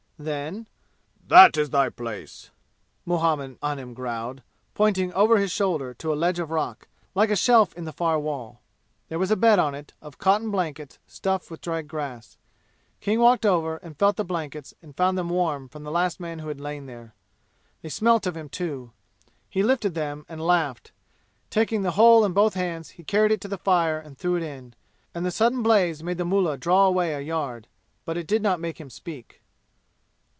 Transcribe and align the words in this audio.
Then, 0.23 0.67
"That 1.29 1.57
is 1.57 1.71
thy 1.71 1.89
place!" 1.89 2.51
Muhammad 3.07 3.57
Anim 3.63 3.95
growled, 3.95 4.43
pointing 4.75 5.11
over 5.13 5.39
his 5.39 5.51
shoulder 5.51 5.95
to 5.95 6.13
a 6.13 6.13
ledge 6.13 6.37
of 6.37 6.51
rock, 6.51 6.87
like 7.15 7.31
a 7.31 7.35
shelf 7.35 7.73
in 7.73 7.85
the 7.85 7.91
far 7.91 8.19
wall. 8.19 8.61
There 9.09 9.17
was 9.17 9.31
a 9.31 9.35
bed 9.35 9.57
upon 9.57 9.73
it, 9.73 9.93
of 9.99 10.19
cotton 10.19 10.51
blankets 10.51 10.99
stuffed 11.07 11.49
with 11.49 11.59
dry 11.61 11.81
grass. 11.81 12.37
King 12.99 13.19
walked 13.19 13.47
over 13.47 13.77
and 13.77 13.97
felt 13.97 14.15
the 14.15 14.23
blankets 14.23 14.75
and 14.79 14.95
found 14.95 15.17
them 15.17 15.29
warm 15.29 15.67
from 15.67 15.83
the 15.85 15.91
last 15.91 16.19
man 16.19 16.37
who 16.37 16.49
had 16.49 16.61
lain 16.61 16.85
there. 16.85 17.15
They 17.81 17.89
smelt 17.89 18.27
of 18.27 18.37
him 18.37 18.47
too. 18.47 18.91
He 19.49 19.63
lifted 19.63 19.95
them 19.95 20.27
and 20.29 20.39
laughed. 20.39 20.91
Taking 21.49 21.81
the 21.81 21.93
whole 21.97 22.23
in 22.25 22.33
both 22.33 22.53
hands 22.53 22.89
he 22.91 23.03
carried 23.03 23.31
it 23.31 23.41
to 23.41 23.47
the 23.47 23.57
fire 23.57 23.97
and 23.97 24.15
threw 24.15 24.35
it 24.35 24.43
in, 24.43 24.75
and 25.15 25.25
the 25.25 25.31
sudden 25.31 25.63
blaze 25.63 26.03
made 26.03 26.19
the 26.19 26.25
mullah 26.25 26.59
draw 26.59 26.85
away 26.85 27.13
a 27.15 27.21
yard; 27.21 27.67
but 28.05 28.17
it 28.17 28.27
did 28.27 28.43
not 28.43 28.59
make 28.59 28.79
him 28.79 28.91
speak. 28.91 29.39